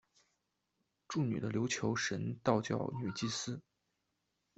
[1.07, 3.61] 祝女的琉球神道教女祭司。